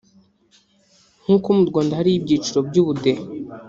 nk’uko 1.23 1.47
mu 1.57 1.63
Rwanda 1.69 1.97
hariho 1.99 2.17
ibyiciro 2.19 2.59
by’ubudehe 2.67 3.23